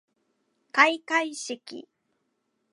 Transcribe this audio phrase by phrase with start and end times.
[0.71, 1.87] かいかいしき